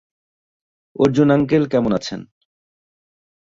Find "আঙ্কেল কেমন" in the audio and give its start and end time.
1.31-1.91